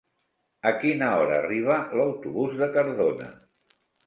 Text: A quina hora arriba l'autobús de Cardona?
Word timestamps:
A 0.69 0.71
quina 0.83 1.09
hora 1.17 1.37
arriba 1.41 1.77
l'autobús 2.01 2.57
de 2.63 2.71
Cardona? 2.79 3.31